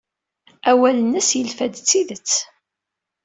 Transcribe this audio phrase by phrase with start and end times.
[0.69, 2.31] Awal-nnes yelfa-d d tidet.